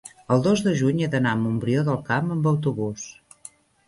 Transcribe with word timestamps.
el 0.35 0.39
dos 0.45 0.61
de 0.67 0.71
juny 0.77 1.03
he 1.03 1.09
d'anar 1.15 1.33
a 1.37 1.37
Montbrió 1.41 1.83
del 1.89 1.99
Camp 2.07 2.31
amb 2.37 2.49
autobús. 2.53 3.05